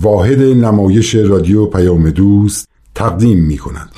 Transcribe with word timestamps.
واحد 0.00 0.40
نمایش 0.40 1.14
رادیو 1.14 1.66
پیام 1.66 2.10
دوست 2.10 2.68
تقدیم 2.94 3.38
می 3.38 3.58
کند. 3.58 3.88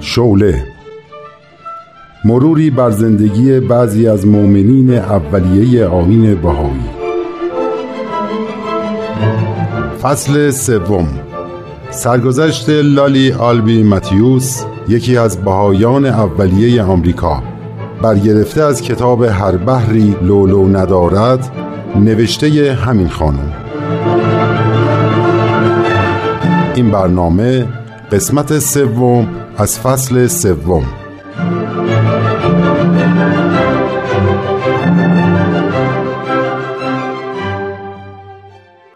شوله 0.00 0.64
مروری 2.24 2.70
بر 2.70 2.90
زندگی 2.90 3.60
بعضی 3.60 4.08
از 4.08 4.26
مؤمنین 4.26 4.94
اولیه 4.94 5.86
آین 5.86 6.34
بهایی. 6.34 6.88
فصل 10.02 10.50
سوم. 10.50 11.08
سرگذشت 11.90 12.70
لالی 12.70 13.32
آلبی 13.32 13.82
متیوس 13.82 14.62
یکی 14.88 15.16
از 15.16 15.44
بهایان 15.44 16.06
اولیه 16.06 16.82
آمریکا. 16.82 17.42
برگرفته 18.02 18.62
از 18.62 18.82
کتاب 18.82 19.22
هر 19.22 19.56
بحری 19.56 20.16
لولو 20.22 20.68
ندارد 20.68 21.67
نوشته 21.96 22.72
همین 22.72 23.08
خانم. 23.08 23.52
این 26.74 26.90
برنامه 26.90 27.66
قسمت 28.12 28.58
سوم 28.58 29.28
از 29.58 29.80
فصل 29.80 30.26
سوم. 30.26 30.84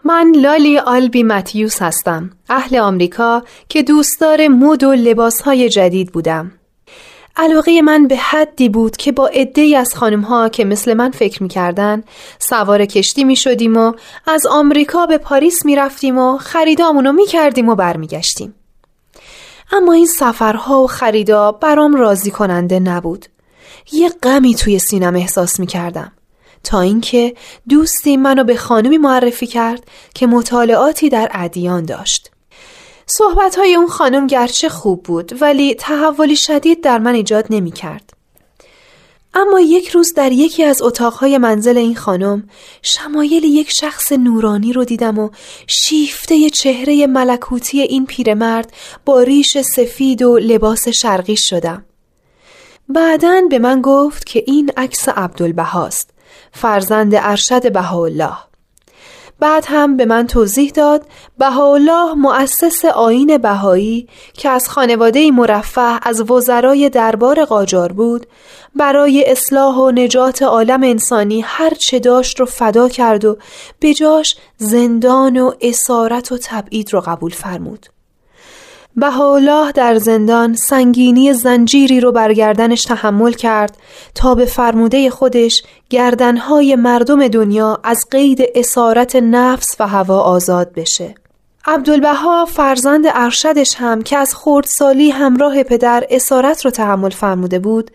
من 0.05 0.33
لالی 0.41 0.77
آلبی 0.77 1.23
متیوس 1.23 1.81
هستم. 1.81 2.29
اهل 2.49 2.77
آمریکا 2.77 3.43
که 3.69 3.83
دوستدار 3.83 4.47
مد 4.47 4.83
و 4.83 4.91
لباسهای 4.91 5.69
جدید 5.69 6.11
بودم. 6.11 6.51
علاقه 7.35 7.81
من 7.81 8.07
به 8.07 8.15
حدی 8.15 8.69
بود 8.69 8.97
که 8.97 9.11
با 9.11 9.27
عده 9.27 9.77
از 9.77 9.95
خانم 9.95 10.21
ها 10.21 10.49
که 10.49 10.65
مثل 10.65 10.93
من 10.93 11.11
فکر 11.11 11.43
می‌کردن 11.43 12.03
سوار 12.39 12.85
کشتی 12.85 13.23
می 13.23 13.35
شدیم 13.35 13.77
و 13.77 13.93
از 14.27 14.45
آمریکا 14.45 15.05
به 15.05 15.17
پاریس 15.17 15.65
می 15.65 15.75
رفتیم 15.75 16.17
و 16.17 16.37
خریدامونو 16.37 17.11
می 17.11 17.25
کردیم 17.25 17.69
و 17.69 17.75
برمیگشتیم. 17.75 18.55
اما 19.71 19.93
این 19.93 20.05
سفرها 20.05 20.83
و 20.83 20.87
خریدا 20.87 21.51
برام 21.51 21.95
راضی 21.95 22.31
کننده 22.31 22.79
نبود. 22.79 23.25
یه 23.91 24.09
غمی 24.09 24.55
توی 24.55 24.79
سینم 24.79 25.15
احساس 25.15 25.59
می 25.59 25.67
کردم. 25.67 26.11
تا 26.63 26.81
اینکه 26.81 27.33
دوستی 27.69 28.17
منو 28.17 28.43
به 28.43 28.55
خانمی 28.55 28.97
معرفی 28.97 29.47
کرد 29.47 29.83
که 30.15 30.27
مطالعاتی 30.27 31.09
در 31.09 31.29
ادیان 31.33 31.85
داشت. 31.85 32.32
صحبت 33.17 33.55
های 33.55 33.75
اون 33.75 33.87
خانم 33.87 34.27
گرچه 34.27 34.69
خوب 34.69 35.03
بود 35.03 35.41
ولی 35.41 35.75
تحولی 35.75 36.35
شدید 36.35 36.81
در 36.81 36.99
من 36.99 37.13
ایجاد 37.13 37.45
نمی 37.49 37.71
کرد. 37.71 38.13
اما 39.33 39.59
یک 39.59 39.89
روز 39.89 40.13
در 40.13 40.31
یکی 40.31 40.63
از 40.63 40.81
اتاقهای 40.81 41.37
منزل 41.37 41.77
این 41.77 41.95
خانم 41.95 42.49
شمایل 42.81 43.43
یک 43.43 43.71
شخص 43.71 44.11
نورانی 44.11 44.73
رو 44.73 44.85
دیدم 44.85 45.19
و 45.19 45.29
شیفته 45.67 46.49
چهره 46.49 47.07
ملکوتی 47.07 47.81
این 47.81 48.05
پیرمرد 48.05 48.73
با 49.05 49.21
ریش 49.21 49.57
سفید 49.57 50.21
و 50.21 50.37
لباس 50.37 50.87
شرقی 50.87 51.37
شدم. 51.37 51.85
بعدا 52.89 53.41
به 53.49 53.59
من 53.59 53.81
گفت 53.81 54.25
که 54.25 54.43
این 54.47 54.71
عکس 54.77 55.09
عبدالبهاست 55.09 56.09
فرزند 56.51 57.15
ارشد 57.15 57.73
بهاءالله 57.73 58.52
بعد 59.43 59.65
هم 59.67 59.97
به 59.97 60.05
من 60.05 60.27
توضیح 60.27 60.71
داد 60.71 61.05
بهاءالله 61.37 62.13
مؤسس 62.13 62.85
آین 62.85 63.37
بهایی 63.37 64.07
که 64.33 64.49
از 64.49 64.69
خانواده 64.69 65.31
مرفه 65.31 65.99
از 66.01 66.31
وزرای 66.31 66.89
دربار 66.89 67.45
قاجار 67.45 67.91
بود 67.91 68.27
برای 68.75 69.31
اصلاح 69.31 69.75
و 69.75 69.91
نجات 69.91 70.43
عالم 70.43 70.83
انسانی 70.83 71.41
هر 71.41 71.73
چه 71.73 71.99
داشت 71.99 72.39
رو 72.39 72.45
فدا 72.45 72.89
کرد 72.89 73.25
و 73.25 73.37
بجاش 73.81 74.35
زندان 74.57 75.37
و 75.37 75.51
اسارت 75.61 76.31
و 76.31 76.37
تبعید 76.43 76.93
رو 76.93 77.01
قبول 77.01 77.31
فرمود. 77.31 77.92
بهاءالله 78.95 79.71
در 79.71 79.97
زندان 79.97 80.53
سنگینی 80.53 81.33
زنجیری 81.33 81.99
رو 81.99 82.11
بر 82.11 82.33
گردنش 82.33 82.81
تحمل 82.81 83.31
کرد 83.31 83.77
تا 84.15 84.35
به 84.35 84.45
فرموده 84.45 85.09
خودش 85.09 85.63
گردنهای 85.89 86.75
مردم 86.75 87.27
دنیا 87.27 87.79
از 87.83 88.05
قید 88.11 88.39
اسارت 88.55 89.15
نفس 89.15 89.75
و 89.79 89.87
هوا 89.87 90.19
آزاد 90.19 90.73
بشه. 90.73 91.15
عبدالبها 91.65 92.45
فرزند 92.45 93.05
ارشدش 93.07 93.75
هم 93.75 94.01
که 94.01 94.17
از 94.17 94.35
خردسالی 94.35 95.09
همراه 95.09 95.63
پدر 95.63 96.03
اسارت 96.09 96.65
رو 96.65 96.71
تحمل 96.71 97.09
فرموده 97.09 97.59
بود 97.59 97.91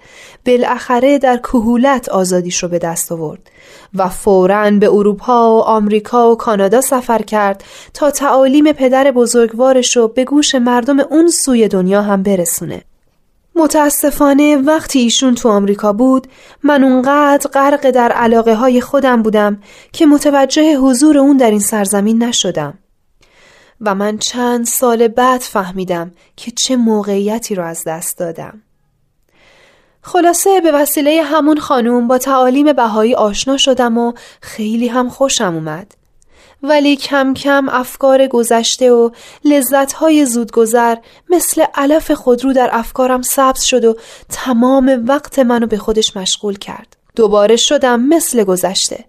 بالاخره 0.46 1.18
در 1.18 1.36
کهولت 1.36 2.08
آزادیش 2.08 2.62
رو 2.62 2.68
به 2.68 2.78
دست 2.78 3.12
آورد 3.12 3.50
و 3.94 4.08
فوراً 4.08 4.70
به 4.70 4.88
اروپا 4.88 5.56
و 5.56 5.60
آمریکا 5.60 6.32
و 6.32 6.36
کانادا 6.36 6.80
سفر 6.80 7.22
کرد 7.22 7.64
تا 7.94 8.10
تعالیم 8.10 8.72
پدر 8.72 9.10
بزرگوارش 9.10 9.96
رو 9.96 10.08
به 10.08 10.24
گوش 10.24 10.54
مردم 10.54 11.00
اون 11.00 11.28
سوی 11.28 11.68
دنیا 11.68 12.02
هم 12.02 12.22
برسونه 12.22 12.82
متاسفانه 13.56 14.56
وقتی 14.56 14.98
ایشون 14.98 15.34
تو 15.34 15.48
آمریکا 15.48 15.92
بود 15.92 16.26
من 16.62 16.84
اونقدر 16.84 17.50
غرق 17.50 17.90
در 17.90 18.12
علاقه 18.12 18.54
های 18.54 18.80
خودم 18.80 19.22
بودم 19.22 19.58
که 19.92 20.06
متوجه 20.06 20.76
حضور 20.76 21.18
اون 21.18 21.36
در 21.36 21.50
این 21.50 21.60
سرزمین 21.60 22.22
نشدم 22.22 22.78
و 23.80 23.94
من 23.94 24.18
چند 24.18 24.66
سال 24.66 25.08
بعد 25.08 25.40
فهمیدم 25.40 26.12
که 26.36 26.50
چه 26.50 26.76
موقعیتی 26.76 27.54
رو 27.54 27.64
از 27.64 27.84
دست 27.84 28.18
دادم. 28.18 28.62
خلاصه 30.08 30.60
به 30.60 30.72
وسیله 30.72 31.22
همون 31.22 31.60
خانوم 31.60 32.08
با 32.08 32.18
تعالیم 32.18 32.72
بهایی 32.72 33.14
آشنا 33.14 33.56
شدم 33.56 33.98
و 33.98 34.12
خیلی 34.42 34.88
هم 34.88 35.08
خوشم 35.08 35.54
اومد. 35.54 35.94
ولی 36.62 36.96
کم 36.96 37.34
کم 37.34 37.68
افکار 37.68 38.26
گذشته 38.26 38.92
و 38.92 39.10
لذتهای 39.44 40.26
زودگذر 40.26 40.96
مثل 41.30 41.64
علف 41.74 42.10
خودرو 42.10 42.52
در 42.52 42.70
افکارم 42.72 43.22
سبز 43.22 43.62
شد 43.62 43.84
و 43.84 43.96
تمام 44.28 45.04
وقت 45.08 45.38
منو 45.38 45.66
به 45.66 45.78
خودش 45.78 46.16
مشغول 46.16 46.58
کرد. 46.58 46.96
دوباره 47.16 47.56
شدم 47.56 48.00
مثل 48.00 48.44
گذشته. 48.44 49.04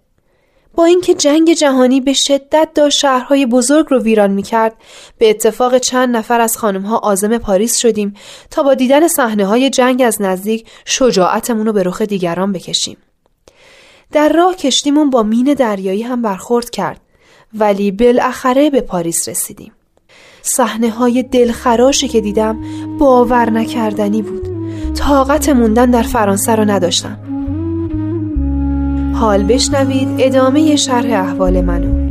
با 0.74 0.84
اینکه 0.84 1.14
جنگ 1.14 1.52
جهانی 1.52 2.00
به 2.00 2.12
شدت 2.12 2.68
داشت 2.74 2.98
شهرهای 2.98 3.46
بزرگ 3.46 3.86
رو 3.90 3.98
ویران 3.98 4.30
می‌کرد. 4.30 4.74
به 5.18 5.30
اتفاق 5.30 5.78
چند 5.78 6.16
نفر 6.16 6.40
از 6.40 6.56
خانمها 6.56 6.98
آزم 6.98 7.38
پاریس 7.38 7.76
شدیم 7.76 8.14
تا 8.50 8.62
با 8.62 8.74
دیدن 8.74 9.08
صحنه 9.08 9.46
های 9.46 9.70
جنگ 9.70 10.02
از 10.02 10.22
نزدیک 10.22 10.66
شجاعتمون 10.84 11.66
رو 11.66 11.72
به 11.72 11.82
رخ 11.82 12.02
دیگران 12.02 12.52
بکشیم. 12.52 12.96
در 14.12 14.28
راه 14.28 14.56
کشتیمون 14.56 15.10
با 15.10 15.22
مین 15.22 15.54
دریایی 15.54 16.02
هم 16.02 16.22
برخورد 16.22 16.70
کرد 16.70 17.00
ولی 17.54 17.90
بالاخره 17.90 18.70
به 18.70 18.80
پاریس 18.80 19.28
رسیدیم. 19.28 19.72
صحنه 20.42 20.90
های 20.90 21.22
دلخراشی 21.22 22.08
که 22.08 22.20
دیدم 22.20 22.60
باور 22.98 23.50
نکردنی 23.50 24.22
بود. 24.22 24.48
طاقت 24.94 25.48
موندن 25.48 25.90
در 25.90 26.02
فرانسه 26.02 26.56
رو 26.56 26.64
نداشتم. 26.64 27.39
حال 29.20 29.42
بشنوید 29.42 30.08
ادامه 30.18 30.76
شرح 30.76 31.12
احوال 31.12 31.60
منو. 31.60 32.10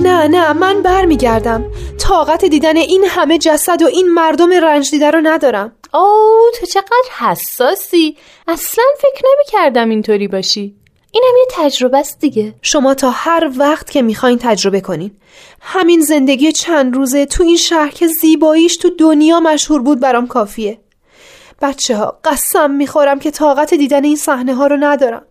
نه 0.00 0.26
نه 0.26 0.52
برمیگردم. 1.06 1.64
طاقت 1.98 2.44
دیدن 2.44 2.76
این 2.76 3.04
همه 3.08 3.38
جسد 3.38 3.82
و 3.82 3.86
این 3.86 4.08
مردم 4.14 4.52
رنج 4.52 4.90
دیده 4.90 5.10
رو 5.10 5.20
ندارم. 5.22 5.72
اوه 5.94 6.50
تو 6.60 6.66
چقدر 6.66 7.10
حساسی. 7.18 8.16
اصلا 8.48 8.84
فکر 8.98 9.22
نمی 9.24 9.44
کردم 9.48 9.88
اینطوری 9.88 10.28
باشی. 10.28 10.76
اینم 11.12 11.36
یه 11.38 11.46
تجربه 11.50 11.98
است 11.98 12.20
دیگه. 12.20 12.54
شما 12.62 12.94
تا 12.94 13.10
هر 13.10 13.50
وقت 13.56 13.90
که 13.90 14.02
می‌خواین 14.02 14.38
تجربه 14.38 14.80
کنین. 14.80 15.10
همین 15.60 16.00
زندگی 16.00 16.52
چند 16.52 16.94
روزه 16.94 17.26
تو 17.26 17.42
این 17.42 17.56
شهر 17.56 17.90
که 17.90 18.06
زیباییش 18.06 18.76
تو 18.76 18.90
دنیا 18.98 19.40
مشهور 19.40 19.82
بود 19.82 20.00
برام 20.00 20.26
کافیه. 20.26 20.78
بچه 21.62 21.96
ها 21.96 22.18
قسم 22.24 22.70
می‌خورم 22.70 23.18
که 23.18 23.30
طاقت 23.30 23.74
دیدن 23.74 24.04
این 24.04 24.16
صحنه 24.16 24.54
ها 24.54 24.66
رو 24.66 24.76
ندارم. 24.80 25.26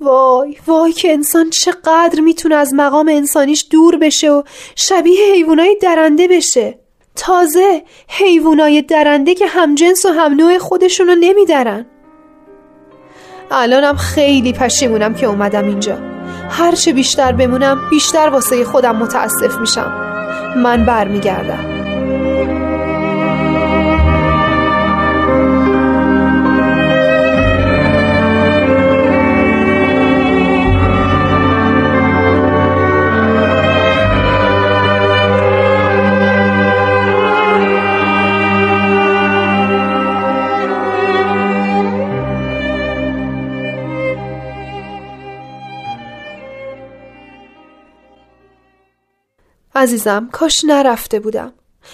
وای 0.00 0.56
وای 0.66 0.92
که 0.92 1.12
انسان 1.12 1.50
چقدر 1.50 2.20
می‌تونه 2.20 2.54
از 2.54 2.74
مقام 2.74 3.08
انسانیش 3.08 3.66
دور 3.70 3.96
بشه 3.96 4.30
و 4.30 4.42
شبیه 4.76 5.32
حیوانای 5.34 5.76
درنده 5.82 6.28
بشه. 6.28 6.78
تازه 7.16 7.82
حیوانای 8.08 8.82
درنده 8.82 9.34
که 9.34 9.46
همجنس 9.46 10.06
و 10.06 10.08
هم 10.08 10.34
نوع 10.34 10.58
خودشونو 10.58 11.14
نمیدارن. 11.14 11.86
الانم 13.50 13.96
خیلی 13.96 14.52
پشیمونم 14.52 15.14
که 15.14 15.26
اومدم 15.26 15.64
اینجا. 15.64 15.98
هرچه 16.50 16.92
بیشتر 16.92 17.32
بمونم 17.32 17.80
بیشتر 17.90 18.28
واسه 18.28 18.64
خودم 18.64 18.96
متاسف 18.96 19.58
میشم. 19.60 19.92
من 20.56 20.86
برمیگردم. 20.86 21.77
عزیزم 49.78 50.28
کاش 50.32 50.64
نرفته 50.64 51.20
بودم. 51.20 51.52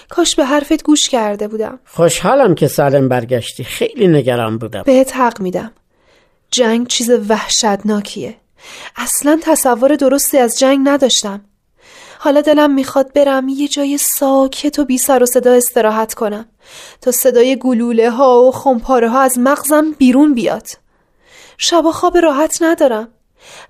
کاش 0.08 0.36
به 0.36 0.44
حرفت 0.44 0.82
گوش 0.82 1.08
کرده 1.08 1.48
بودم. 1.48 1.78
خوشحالم 1.86 2.54
که 2.54 2.68
سالم 2.68 3.08
برگشتی. 3.08 3.64
خیلی 3.64 4.08
نگران 4.08 4.58
بودم. 4.58 4.82
بهت 4.86 5.16
حق 5.16 5.40
میدم. 5.40 5.72
جنگ 6.50 6.86
چیز 6.86 7.10
وحشتناکیه. 7.10 8.36
اصلا 8.96 9.38
تصور 9.42 9.96
درستی 9.96 10.38
از 10.38 10.58
جنگ 10.58 10.88
نداشتم. 10.88 11.44
حالا 12.18 12.40
دلم 12.40 12.74
می‌خواد 12.74 13.12
برم 13.12 13.48
یه 13.48 13.68
جای 13.68 13.98
ساکت 13.98 14.78
و 14.78 14.84
بی 14.84 14.98
سر 14.98 15.22
و 15.22 15.26
صدا 15.26 15.52
استراحت 15.52 16.14
کنم. 16.14 16.46
تا 17.00 17.10
صدای 17.10 17.56
گلوله 17.56 18.10
ها 18.10 18.42
و 18.42 18.52
خمپاره 18.52 19.08
ها 19.08 19.20
از 19.20 19.38
مغزم 19.38 19.92
بیرون 19.98 20.34
بیاد. 20.34 20.66
شبا 21.58 21.92
خواب 21.92 22.18
راحت 22.18 22.58
ندارم. 22.60 23.08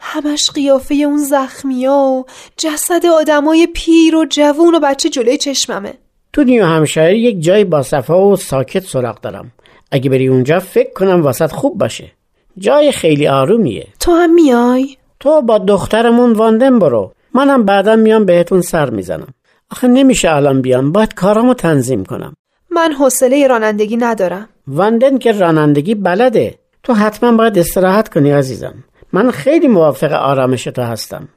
همش 0.00 0.50
قیافه 0.50 0.94
اون 0.94 1.18
زخمیا 1.18 1.92
و 1.92 2.24
جسد 2.56 3.06
آدمای 3.06 3.68
پیر 3.74 4.16
و 4.16 4.24
جوون 4.30 4.74
و 4.74 4.80
بچه 4.80 5.08
جلوی 5.08 5.36
چشممه. 5.36 5.94
تو 6.32 6.44
نیو 6.44 6.64
همشهری 6.64 7.18
یک 7.18 7.42
جای 7.42 7.64
با 7.64 7.82
صفا 7.82 8.26
و 8.26 8.36
ساکت 8.36 8.84
سراغ 8.84 9.20
دارم. 9.20 9.52
اگه 9.90 10.10
بری 10.10 10.28
اونجا 10.28 10.58
فکر 10.58 10.92
کنم 10.92 11.22
واسط 11.22 11.52
خوب 11.52 11.78
باشه. 11.78 12.12
جای 12.58 12.92
خیلی 12.92 13.28
آرومیه. 13.28 13.86
تو 14.00 14.12
هم 14.12 14.34
میای؟ 14.34 14.96
تو 15.20 15.42
با 15.42 15.58
دخترمون 15.58 16.32
واندن 16.32 16.78
برو. 16.78 17.12
منم 17.34 17.64
بعدا 17.64 17.96
میام 17.96 18.24
بهتون 18.24 18.60
سر 18.60 18.90
می‌زنم. 18.90 19.28
آخه 19.70 19.88
نمیشه 19.88 20.30
الان 20.30 20.62
بیام. 20.62 20.92
باید 20.92 21.14
کارامو 21.14 21.54
تنظیم 21.54 22.04
کنم. 22.04 22.34
من 22.70 22.92
حوصله 22.92 23.46
رانندگی 23.46 23.96
ندارم. 23.96 24.48
واندن 24.66 25.18
که 25.18 25.32
رانندگی 25.32 25.94
بلده. 25.94 26.54
تو 26.82 26.94
حتما 26.94 27.32
باید 27.32 27.58
استراحت 27.58 28.08
کنی 28.08 28.30
عزیزم. 28.30 28.74
من 29.14 29.30
خیلی 29.30 29.68
موافق 29.68 30.12
آرامش 30.12 30.64
تو 30.64 30.82
هستم. 30.82 31.28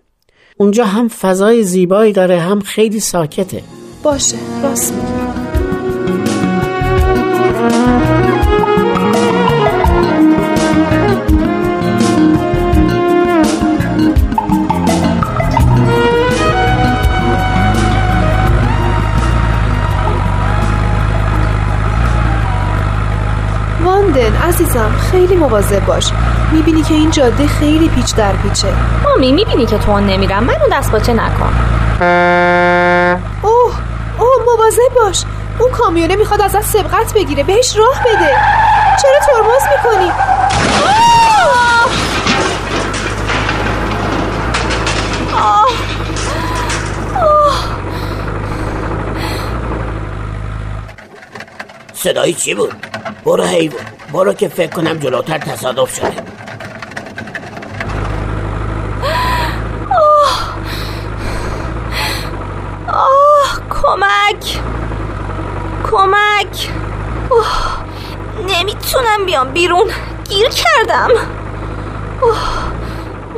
اونجا 0.58 0.86
هم 0.86 1.08
فضای 1.08 1.64
زیبایی 1.64 2.14
داره 2.14 2.40
هم 2.40 2.60
خیلی 2.60 3.00
ساکته. 3.00 3.64
باشه 4.04 4.38
راست 4.64 4.94
میگی. 4.94 5.27
واندن 24.18 24.36
عزیزم 24.36 24.92
خیلی 25.12 25.36
مواظب 25.36 25.86
باش. 25.86 26.12
می‌بینی 26.52 26.81
که 26.81 26.94
این 26.94 27.12
جاده 27.12 27.48
خیلی 27.48 27.90
پیچ 27.90 28.16
در 28.16 28.34
پیچه. 28.34 28.68
مامی 29.04 29.31
می‌بینی 29.31 29.66
که 29.66 29.78
تو 29.78 30.00
نمیرم. 30.00 30.44
منو 30.44 30.68
دست 30.72 30.92
باچه 30.92 31.14
نکن. 31.14 31.54
اوه 33.42 33.74
اوه 34.19 34.46
مواظب 34.46 34.94
باش. 34.96 35.24
اون 35.60 35.72
کامیونه 35.72 36.16
می‌خواد 36.16 36.42
ازت 36.42 36.62
سبقت 36.62 37.14
بگیره. 37.14 37.44
بهش 37.44 37.78
راه 37.78 38.00
بده. 38.00 38.36
چرا 39.02 39.19
ترمز 39.19 39.64
می‌کنی؟ 39.78 40.12
صدایی 51.94 52.34
چی 52.34 52.54
بود؟ 52.54 52.74
برو 53.25 53.44
حیوان. 53.44 53.97
برو 54.13 54.33
که 54.33 54.48
فکر 54.48 54.75
کنم 54.75 54.98
جلوتر 54.98 55.38
تصادف 55.38 55.95
شده. 55.95 56.13
آه. 62.88 63.59
کمک. 63.69 64.59
کمک. 65.92 66.69
اوه. 67.30 67.48
نمی‌تونم 68.48 69.25
بیام 69.25 69.51
بیرون. 69.51 69.92
گیر 70.30 70.50
کردم. 70.50 71.09
اوه. 72.21 72.38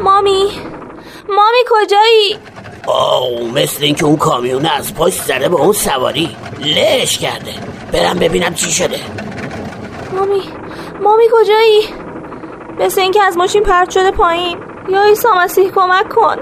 مامی. 0.03 0.51
مامی 1.29 1.57
کجایی؟ 1.69 2.37
آه 2.87 3.43
مثل 3.55 3.83
اینکه 3.83 4.05
اون 4.05 4.17
کامیونه 4.17 4.71
از 4.71 4.93
پشت 4.93 5.21
زده 5.23 5.49
به 5.49 5.55
اون 5.55 5.73
سواری 5.73 6.37
لش 6.59 7.17
کرده. 7.17 7.53
برم 7.91 8.19
ببینم 8.19 8.53
چی 8.53 8.71
شده. 8.71 8.99
مامی 10.15 10.41
مامی 11.01 11.23
کجایی؟ 11.31 11.81
مثل 12.79 13.01
اینکه 13.01 13.23
از 13.23 13.37
ماشین 13.37 13.63
پرت 13.63 13.89
شده 13.89 14.11
پایین 14.11 14.57
یا 14.89 15.01
ایسا 15.01 15.29
مسیح 15.33 15.71
کمک 15.71 16.09
کن 16.09 16.37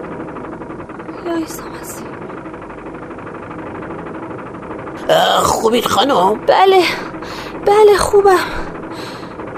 یا 1.25 1.35
ایسا 1.35 1.63
مسیح 1.81 2.07
خوبید 5.43 5.85
خانم؟ 5.85 6.35
بله 6.47 6.83
بله 7.65 7.97
خوبم 7.97 8.39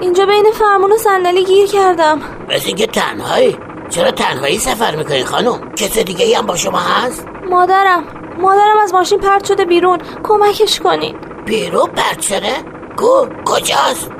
اینجا 0.00 0.26
بین 0.26 0.44
فرمون 0.52 0.92
و 0.92 0.96
صندلی 0.96 1.44
گیر 1.44 1.66
کردم 1.66 2.20
مثل 2.48 2.66
اینکه 2.66 2.86
تنهایی 2.86 3.58
چرا 3.88 4.10
تنهایی 4.10 4.58
سفر 4.58 4.96
می‌کنی 4.96 5.24
خانم؟ 5.24 5.72
کس 5.74 5.98
دیگه 5.98 6.24
ای 6.24 6.34
هم 6.34 6.46
با 6.46 6.56
شما 6.56 6.78
هست؟ 6.78 7.26
مادرم 7.50 8.04
مادرم 8.38 8.78
از 8.82 8.94
ماشین 8.94 9.18
پرت 9.18 9.44
شده 9.44 9.64
بیرون 9.64 9.98
کمکش 10.22 10.80
کنین 10.80 11.16
بیرون 11.44 11.86
پرت 11.86 12.20
شده؟ 12.20 12.52
کو 12.96 13.26
کجاست؟ 13.44 14.19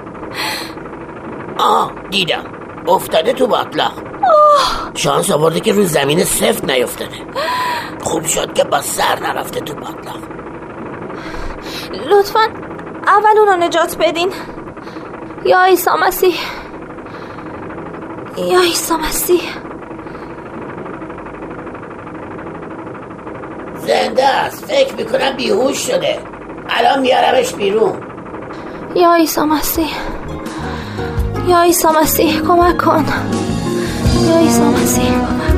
آه 1.58 1.92
دیدم. 2.10 2.44
افتاده 2.88 3.32
تو 3.32 3.46
باطلاق 3.46 3.92
شانس 4.94 5.30
آورده 5.30 5.60
که 5.60 5.72
رو 5.72 5.84
زمین 5.84 6.24
سفت 6.24 6.64
نیفتاده. 6.64 7.16
خوب 8.02 8.24
شد 8.24 8.52
که 8.52 8.64
با 8.64 8.80
سر 8.80 9.18
نرفته 9.20 9.60
تو 9.60 9.74
باطلاق 9.74 10.18
لطفا 12.10 12.40
اول 13.06 13.38
اونو 13.38 13.66
نجات 13.66 13.96
بدین. 13.96 14.32
یا 15.44 15.64
عیسی 15.64 15.90
مسیح. 16.06 16.34
یا 18.36 18.60
عیسی 18.60 18.94
مسیح. 18.94 19.42
زنده 23.74 24.26
است. 24.26 24.64
فکر 24.64 24.94
می‌کنم 24.94 25.36
بیهوش 25.36 25.76
شده. 25.86 26.18
الان 26.70 27.00
میارمش 27.00 27.52
بیرون. 27.52 28.09
یا 28.94 29.14
عیسی 29.14 29.40
مسیح. 29.40 29.94
یا 31.46 31.62
عیسی 31.62 31.88
مسیح 32.02 32.40
کمک 32.40 32.84
کن. 32.84 33.04
یا 34.28 34.38
عیسی 34.38 34.62
مسیح 34.62 35.10
کمک 35.10 35.49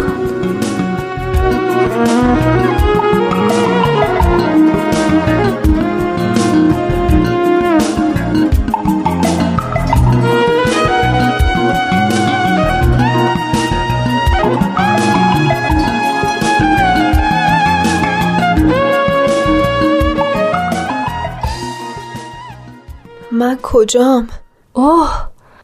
کجام؟ 23.82 24.28
اوه 24.72 25.10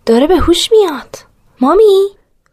داره 0.07 0.27
به 0.27 0.37
هوش 0.37 0.73
میاد. 0.73 1.17
مامی؟ 1.61 2.09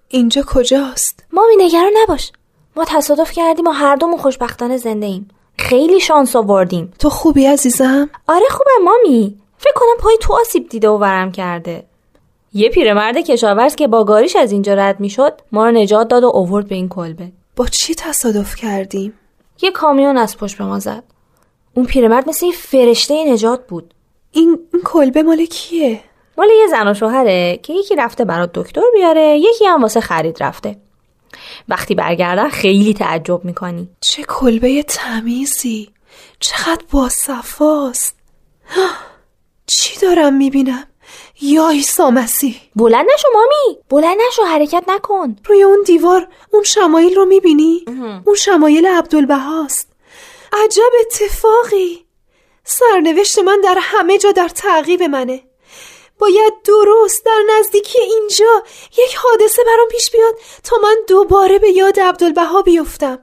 اینجا 0.07 0.43
کجاست؟ 0.47 1.23
مامی 1.33 1.55
نگران 1.57 1.91
نباش. 2.03 2.31
ما 2.75 2.85
تصادف 2.87 3.31
کردیم 3.31 3.67
و 3.67 3.71
هر 3.71 3.95
دومون 3.95 4.17
خوشبختانه 4.17 4.77
زنده 4.77 5.05
ایم. 5.05 5.29
خیلی 5.57 5.99
شانس 5.99 6.35
آوردیم. 6.35 6.93
تو 6.99 7.09
خوبی 7.09 7.45
عزیزم؟ 7.45 8.09
آره 8.27 8.45
خوبم 8.49 8.83
مامی. 8.83 9.37
فکر 9.57 9.73
کنم 9.75 9.97
پای 9.99 10.17
تو 10.21 10.33
آسیب 10.33 10.69
دیده 10.69 10.89
و 10.89 10.97
ورم 10.97 11.31
کرده. 11.31 11.85
یه 12.53 12.69
پیرمرد 12.69 13.17
کشاورز 13.17 13.75
که 13.75 13.87
با 13.87 14.03
گاریش 14.03 14.35
از 14.35 14.51
اینجا 14.51 14.73
رد 14.73 14.99
می‌شد 14.99 15.41
ما 15.51 15.65
رو 15.65 15.71
نجات 15.71 16.07
داد 16.07 16.23
و 16.23 16.27
اوورد 16.27 16.67
به 16.67 16.75
این 16.75 16.89
کلبه. 16.89 17.31
با 17.55 17.67
چی 17.67 17.95
تصادف 17.95 18.55
کردیم؟ 18.55 19.13
یه 19.61 19.71
کامیون 19.71 20.17
از 20.17 20.37
پشت 20.37 20.57
به 20.57 20.63
ما 20.63 20.79
زد. 20.79 21.03
اون 21.73 21.85
پیرمرد 21.85 22.29
مثل 22.29 22.45
یه 22.45 22.51
فرشته 22.51 23.31
نجات 23.31 23.67
بود. 23.67 23.93
این, 24.35 24.59
این 24.73 24.81
کلبه 24.85 25.23
مال 25.23 25.45
کیه؟ 25.45 26.03
مال 26.37 26.49
یه 26.49 26.67
زن 26.67 26.87
و 26.87 26.93
شوهره 26.93 27.59
که 27.63 27.73
یکی 27.73 27.95
رفته 27.95 28.25
برات 28.25 28.49
دکتر 28.53 28.81
بیاره 28.93 29.39
یکی 29.39 29.65
هم 29.65 29.81
واسه 29.81 30.01
خرید 30.01 30.43
رفته. 30.43 30.77
وقتی 31.69 31.95
برگردن 31.95 32.49
خیلی 32.49 32.93
تعجب 32.93 33.45
می‌کنی. 33.45 33.89
چه 34.01 34.23
کلبه 34.23 34.83
تمیزی. 34.83 35.89
چقدر 36.39 36.83
باصفاست. 36.91 38.15
چی 39.67 39.99
دارم 39.99 40.33
می‌بینم؟ 40.33 40.87
یا 41.41 41.69
عیسی 41.69 42.03
مسیح. 42.03 42.55
بلند 42.75 43.05
نشو 43.13 43.27
مامی. 43.33 43.79
بلند 43.89 44.17
نشو 44.27 44.43
حرکت 44.43 44.83
نکن. 44.87 45.35
روی 45.45 45.63
اون 45.63 45.83
دیوار 45.85 46.27
اون 46.53 46.63
شمایل 46.63 47.15
رو 47.15 47.25
می‌بینی؟ 47.25 47.85
اون 48.25 48.35
شمایل 48.35 48.85
عبدالبهاست. 48.85 49.91
عجب 50.53 50.91
اتفاقی. 50.99 52.04
سرنوشت 52.65 53.39
من 53.39 53.61
در 53.61 53.77
همه 53.81 54.17
جا 54.17 54.31
در 54.31 54.47
تعقیب 54.47 55.03
منه. 55.03 55.43
باید 56.19 56.53
درست 56.65 57.25
در 57.25 57.41
نزدیکی 57.57 58.01
اینجا 58.01 58.63
یک 58.97 59.15
حادثه 59.15 59.63
برام 59.63 59.87
پیش 59.91 60.11
بیاد 60.11 60.35
تا 60.63 60.77
من 60.83 60.95
دوباره 61.07 61.59
به 61.59 61.69
یاد 61.69 61.99
عبدالبها 61.99 62.61
بیفتم. 62.61 63.19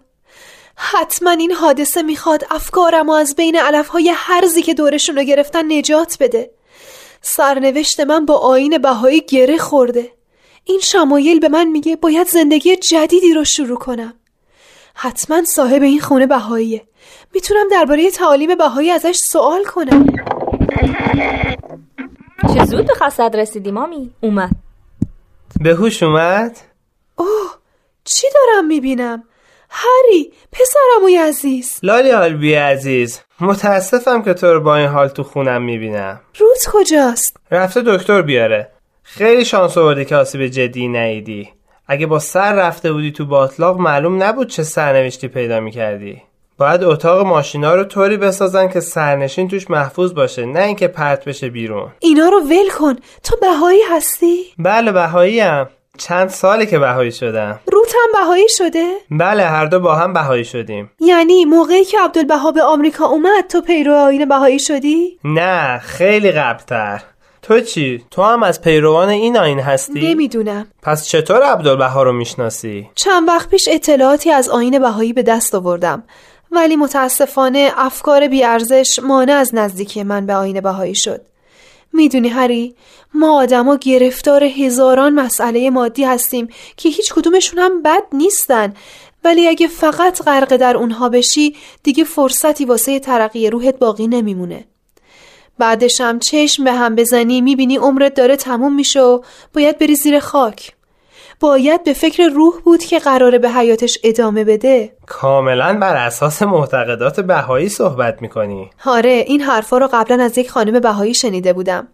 حتما 0.77 1.31
این 1.31 1.53
حادثه 1.53 2.03
می‌خواد 2.03 2.45
افکارم 2.51 3.09
و 3.09 3.13
از 3.13 3.37
بین 3.37 3.57
علفهای 3.57 4.13
هرزی 4.15 4.63
که 4.63 4.75
دورشون 4.75 5.17
رو 5.17 5.23
گرفتن 5.23 5.73
نجات 5.73 6.17
بده. 6.21 6.51
سرنوشت 7.23 8.01
من 8.01 8.27
با 8.27 8.35
آین 8.39 8.79
بهایی 8.79 9.21
گره 9.21 9.59
خورده. 9.59 10.13
این 10.65 10.81
شمایل 10.81 11.41
به 11.41 11.49
من 11.49 11.69
میگه 11.69 11.97
باید 11.97 12.29
زندگی 12.29 12.77
جدیدی 12.77 13.35
رو 13.35 13.45
شروع 13.45 13.79
کنم. 13.79 14.22
حتما 14.95 15.45
صاحب 15.45 15.83
این 15.83 16.01
خونه 16.01 16.27
بهاییه. 16.27 16.83
می‌تونم 17.35 17.69
درباره 17.71 18.11
تعالیم 18.11 18.55
بهایی 18.55 18.91
ازش 18.91 19.17
سوال 19.17 19.65
کنم. 19.65 20.07
چه 22.55 22.65
زود 22.65 22.87
به 22.87 22.95
خواستت 22.95 23.35
رسیدی 23.35 23.71
مامی؟ 23.71 24.11
اومد. 24.21 24.51
به 25.61 25.75
هوش 25.75 26.03
اومد؟ 26.03 26.59
اوه 27.17 27.55
چی 28.05 28.27
دارم 28.35 28.67
می‌بینم؟ 28.67 29.25
هری 29.71 30.33
پسرموی 30.53 31.17
عزیز 31.17 31.79
لالی 31.83 32.11
آلبی 32.11 32.55
عزیز. 32.55 33.21
متاسفم 33.41 34.23
که 34.23 34.35
تو 34.35 34.47
رو 34.47 34.61
با 34.61 34.77
این 34.77 34.89
حال 34.89 35.09
تو 35.09 35.23
خونم 35.23 35.63
می‌بینم. 35.63 36.21
روز 36.39 36.67
کجاست؟ 36.73 37.37
رفته 37.51 37.83
دکتر 37.87 38.23
بیاره. 38.23 38.73
خیلی 39.03 39.45
شانس 39.45 39.79
آوردی 39.79 40.05
که 40.05 40.17
آسیب 40.17 40.47
جدی 40.47 40.89
نیدی 40.89 41.49
اگه 41.93 42.07
با 42.07 42.19
سر 42.19 42.53
رفته 42.53 42.93
بودی 42.93 43.13
تو 43.13 43.27
باطلاق 43.27 43.79
معلوم 43.79 44.23
نبود 44.23 44.49
چه 44.49 44.63
سرنوشتی 44.63 45.29
پیدا 45.29 45.61
می‌کردی. 45.61 46.23
باید 46.59 46.85
اتاق 46.85 47.27
ماشینا 47.27 47.75
رو 47.75 47.85
طوری 47.85 48.17
بسازن 48.17 48.69
که 48.69 48.81
سرنشین 48.81 49.49
توش 49.49 49.71
محفوظ 49.71 50.15
باشه 50.15 50.47
نه 50.47 50.63
اینکه 50.63 50.89
پرت 50.89 51.25
بشه 51.25 51.49
بیرون. 51.49 51.89
اینا 52.01 52.29
رو 52.29 52.41
ول 52.41 52.71
کن. 52.79 52.97
تو 53.23 53.37
بهایی 53.41 53.81
هستی؟ 53.91 54.37
بله 54.59 54.93
بهایی 54.93 55.43
چند 55.99 56.29
سالی 56.29 56.67
که 56.67 56.79
بهایی 56.79 57.13
شدم. 57.13 57.61
روت 57.73 57.93
هم 57.95 58.21
بهایی 58.23 58.49
شده؟ 58.49 58.93
بله 59.11 59.43
هر 59.43 59.67
دو 59.67 59.81
با 59.81 59.95
هم 59.95 60.13
بهایی 60.13 60.45
شدیم. 60.45 60.91
یعنی 61.01 61.45
موقعی 61.45 61.85
که 61.85 61.99
عبدالبها 62.01 62.53
به 62.53 62.63
آمریکا 62.63 63.05
اومد 63.05 63.47
تو 63.49 63.61
پیرو 63.61 63.95
آین 63.95 64.29
بهایی 64.29 64.59
شدی؟ 64.59 65.19
نه 65.25 65.79
خیلی 65.79 66.33
قبلتر. 66.33 67.03
تو 67.43 67.61
چی؟ 67.61 68.05
تو 68.11 68.23
هم 68.23 68.43
از 68.43 68.61
پیروان 68.61 69.09
این 69.09 69.37
آین 69.37 69.61
هستی؟ 69.61 70.09
نمی‌دونم 70.09 70.67
پس 70.83 71.09
چطور 71.09 71.43
عبدالبها 71.43 72.03
رو 72.03 72.13
می‌شناسی؟ 72.13 72.89
چند 72.95 73.29
وقت 73.29 73.49
پیش 73.49 73.69
اطلاعاتی 73.71 74.31
از 74.31 74.49
آین 74.49 74.79
بهایی 74.79 75.13
به 75.13 75.23
دست 75.23 75.55
آوردم 75.55 76.03
ولی 76.53 76.77
متاسفانه 76.77 77.73
افکار 77.77 78.29
بیارزش 78.29 78.99
مانع 79.03 79.33
از 79.33 79.55
نزدیکی 79.55 80.03
من 80.03 80.27
به 80.27 80.35
آین 80.35 80.61
بهایی 80.61 80.95
شد 80.95 81.21
می‌دونی 81.93 82.29
هری 82.29 82.75
ما 83.15 83.39
آدما 83.43 83.77
گرفتار 83.77 84.45
هزاران 84.45 85.15
مسئله 85.15 85.71
مادی 85.71 86.05
هستیم 86.05 86.49
که 86.77 86.89
هیچ 86.89 87.15
کدومشون 87.15 87.59
هم 87.59 87.83
بد 87.83 88.03
نیستن 88.13 88.75
ولی 89.25 89.49
اگه 89.49 89.69
فقط 89.69 90.23
غرق 90.23 90.57
در 90.57 90.77
اونها 90.77 91.09
بشی 91.09 91.57
دیگه 91.83 92.05
فرصتی 92.05 92.65
واسه 92.65 92.99
ترقی 92.99 93.51
روحت 93.51 93.79
باقی 93.79 94.09
نمیمونه 94.09 94.65
بعدش 95.63 96.01
هم 96.01 96.19
چشم 96.19 96.65
به 96.65 96.73
هم 96.73 96.95
بزنی 96.95 97.41
می‌بینی 97.41 97.77
عمرت 97.77 98.15
داره 98.15 98.37
تموم 98.37 98.75
میشه 98.75 99.01
و 99.01 99.21
باید 99.55 99.79
بری 99.79 99.95
زیر 99.95 100.21
خاک. 100.21 100.73
باید 101.41 101.85
به 101.85 101.93
فکر 101.93 102.29
روح 102.29 102.55
بود 102.65 102.85
که 102.85 102.99
قراره 102.99 103.39
به 103.39 103.51
حیاتش 103.51 103.99
ادامه 104.05 104.45
بده. 104.45 104.93
کاملا 105.07 105.79
بر 105.81 105.97
اساس 105.97 106.43
معتقدات 106.43 107.21
بهایی 107.21 107.69
صحبت 107.69 108.23
می‌کنی. 108.23 108.71
آره 108.87 109.25
این 109.27 109.41
حرفا 109.41 109.79
رو 109.79 109.89
قبلا 109.93 110.25
از 110.25 110.39
یک 110.39 110.51
خانم 110.51 110.81
بهایی 110.81 111.15
شنیده 111.15 111.53
بودم. 111.53 111.89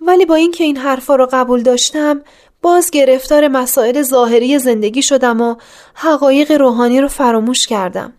ولی 0.00 0.26
با 0.26 0.34
اینکه 0.34 0.64
این 0.64 0.76
حرفا 0.76 1.16
رو 1.16 1.28
قبول 1.32 1.62
داشتم 1.62 2.20
باز 2.62 2.90
گرفتار 2.90 3.48
مسائل 3.48 4.02
ظاهری 4.02 4.58
زندگی 4.58 5.02
شدم 5.02 5.40
و 5.40 5.56
حقایق 5.94 6.52
روحانی 6.52 7.00
رو 7.00 7.08
فراموش 7.08 7.66
کردم. 7.66 8.12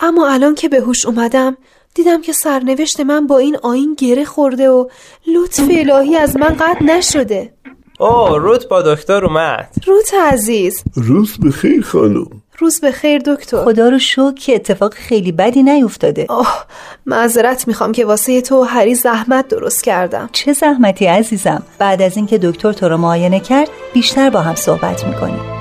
اما 0.00 0.28
الان 0.28 0.54
که 0.54 0.68
به 0.68 0.80
هوش 0.80 1.06
اومدم 1.06 1.56
دیدم 1.94 2.22
که 2.22 2.32
سرنوشت 2.32 3.00
من 3.00 3.26
با 3.26 3.38
این 3.38 3.56
آین 3.62 3.94
گره 3.94 4.24
خورده 4.24 4.70
و 4.70 4.88
لطف 5.34 5.62
الهی 5.70 6.16
از 6.16 6.36
من 6.36 6.56
قطع 6.60 6.84
نشده. 6.84 7.52
او 8.00 8.38
روت 8.38 8.68
با 8.68 8.82
دکتر 8.82 9.24
اومد. 9.24 9.68
روت 9.86 10.14
عزیز. 10.32 10.82
روز 10.94 11.38
بخیر 11.46 11.82
خانم. 11.82 12.26
روز 12.58 12.80
بخیر 12.80 13.18
دکتر. 13.18 13.64
خدا 13.64 13.88
رو 13.88 13.98
شکر 13.98 14.34
که 14.34 14.54
اتفاق 14.54 14.94
خیلی 14.94 15.32
بدی 15.32 15.62
نیفتاده. 15.62 16.26
آه 16.28 16.66
معذرت 17.06 17.68
می‌خوام 17.68 17.92
که 17.92 18.04
واسه 18.04 18.40
تو 18.40 18.62
هری 18.62 18.94
زحمت 18.94 19.48
درست 19.48 19.84
کردم. 19.84 20.28
چه 20.32 20.52
زحمتی 20.52 21.06
عزیزم. 21.06 21.62
بعد 21.78 22.02
از 22.02 22.16
اینکه 22.16 22.38
دکتر 22.38 22.72
تو 22.72 22.88
رو 22.88 22.96
معاینه 22.96 23.40
کرد 23.40 23.68
بیشتر 23.92 24.30
با 24.30 24.40
هم 24.40 24.54
صحبت 24.54 25.04
می‌کنیم. 25.04 25.53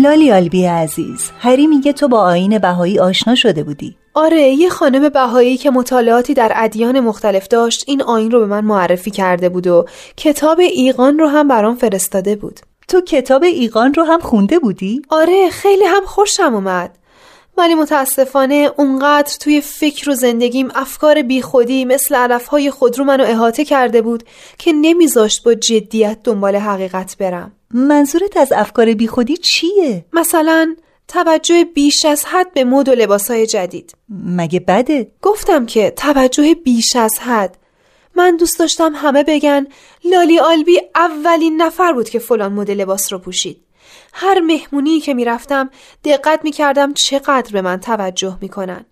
لالی 0.00 0.32
آلبی 0.32 0.66
عزیز 0.66 1.30
هری 1.38 1.66
میگه 1.66 1.92
تو 1.92 2.08
با 2.08 2.20
آین 2.20 2.58
بهایی 2.58 2.98
آشنا 2.98 3.34
شده 3.34 3.62
بودی. 3.62 3.96
آره 4.14 4.40
یه 4.40 4.68
خانم 4.68 5.08
بهایی 5.08 5.56
که 5.56 5.70
مطالعاتی 5.70 6.34
در 6.34 6.52
ادیان 6.54 7.00
مختلف 7.00 7.48
داشت 7.48 7.84
این 7.86 8.02
آین 8.02 8.30
رو 8.30 8.40
به 8.40 8.46
من 8.46 8.64
معرفی 8.64 9.10
کرده 9.10 9.48
بود 9.48 9.66
و 9.66 9.84
کتاب 10.16 10.60
ایقان 10.60 11.18
رو 11.18 11.26
هم 11.26 11.48
برام 11.48 11.74
فرستاده 11.74 12.36
بود. 12.36 12.60
تو 12.88 13.00
کتاب 13.00 13.42
ایقان 13.42 13.94
رو 13.94 14.04
هم 14.04 14.20
خونده 14.20 14.58
بودی؟ 14.58 15.02
آره 15.08 15.50
خیلی 15.50 15.84
هم 15.84 16.04
خوشم 16.06 16.54
اومد. 16.54 16.98
ولی 17.56 17.74
متاسفانه 17.74 18.70
اونقدر 18.76 19.36
توی 19.40 19.60
فکر 19.60 20.10
و 20.10 20.14
زندگیم 20.14 20.68
افکار 20.74 21.22
بیخودی 21.22 21.84
مثل 21.84 22.14
علفهای 22.14 22.70
خود 22.70 22.98
رو 22.98 23.04
منو 23.04 23.24
احاطه 23.24 23.64
کرده 23.64 24.02
بود 24.02 24.22
که 24.58 24.72
نمیذاشت 24.72 25.44
با 25.44 25.54
جدیت 25.54 26.18
دنبال 26.24 26.56
حقیقت 26.56 27.16
برم 27.18 27.52
منظورت 27.74 28.36
از 28.36 28.52
افکار 28.52 28.94
بیخودی 28.94 29.36
چیه؟ 29.36 30.04
مثلا 30.12 30.76
توجه 31.08 31.64
بیش 31.64 32.04
از 32.04 32.24
حد 32.24 32.52
به 32.52 32.64
مد 32.64 32.88
و 32.88 32.92
لباسهای 32.92 33.46
جدید 33.46 33.94
مگه 34.08 34.60
بده؟ 34.60 35.10
گفتم 35.22 35.66
که 35.66 35.90
توجه 35.90 36.54
بیش 36.54 36.96
از 36.96 37.18
حد 37.18 37.56
من 38.14 38.36
دوست 38.36 38.58
داشتم 38.58 38.92
همه 38.94 39.22
بگن 39.22 39.66
لالی 40.04 40.38
آلبی 40.38 40.80
اولین 40.94 41.62
نفر 41.62 41.92
بود 41.92 42.08
که 42.08 42.18
فلان 42.18 42.52
مد 42.52 42.70
لباس 42.70 43.12
رو 43.12 43.18
پوشید 43.18 43.60
هر 44.12 44.40
مهمونی 44.40 45.00
که 45.00 45.14
می‌رفتم 45.14 45.70
دقت 46.04 46.40
می‌کردم 46.44 46.94
چقدر 46.94 47.52
به 47.52 47.62
من 47.62 47.80
توجه 47.80 48.38
می‌کنن. 48.40 48.84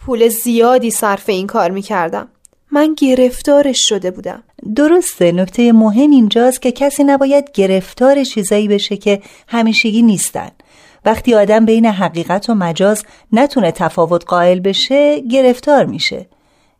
پول 0.00 0.28
زیادی 0.28 0.90
صرف 0.90 1.28
این 1.28 1.46
کار 1.46 1.70
می‌کردم. 1.70 2.28
من 2.70 2.94
گرفتارش 2.94 3.88
شده 3.88 4.10
بودم. 4.10 4.42
درسته 4.76 5.32
نکته 5.32 5.72
مهم 5.72 6.10
اینجاست 6.10 6.62
که 6.62 6.72
کسی 6.72 7.04
نباید 7.04 7.50
گرفتار 7.54 8.24
چیزایی 8.24 8.68
بشه 8.68 8.96
که 8.96 9.22
همیشگی 9.48 10.02
نیستن. 10.02 10.50
وقتی 11.04 11.34
آدم 11.34 11.64
بین 11.64 11.86
حقیقت 11.86 12.50
و 12.50 12.54
مجاز 12.54 13.04
نتونه 13.32 13.72
تفاوت 13.72 14.24
قائل 14.24 14.60
بشه 14.60 15.20
گرفتار 15.20 15.84
میشه. 15.84 16.26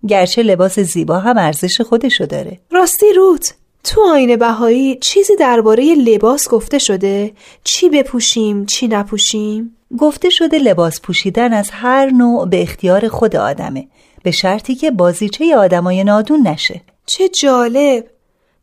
گرچه 0.09 0.43
لباس 0.43 0.79
زیبا 0.79 1.19
هم 1.19 1.39
ارزش 1.39 1.81
خودشو 1.81 2.27
داره. 2.27 2.61
راستی 2.71 3.13
روت 3.17 3.55
تو 3.87 4.01
آین 4.01 4.37
بهایی 4.37 4.99
چیزی 5.01 5.37
درباره 5.37 5.95
لباس 5.95 6.49
گفته 6.49 6.79
شده؟ 6.79 7.33
چی 7.65 7.89
بپوشیم، 7.89 8.67
چی 8.67 8.89
نپوشیم؟ 8.89 9.77
گفته 9.99 10.31
شده 10.31 10.59
لباس 10.59 11.01
پوشیدن 11.01 11.53
از 11.53 11.71
هر 11.71 12.11
نوع 12.11 12.49
به 12.49 12.63
اختیار 12.63 13.09
خود 13.09 13.37
آدمه. 13.37 13.89
به 14.23 14.31
شرطی 14.31 14.75
که 14.75 14.91
بازیچه 14.91 15.57
آدمای 15.57 16.05
نادون 16.05 16.49
نشه. 16.49 16.83
چه 17.07 17.29
جالب! 17.29 18.07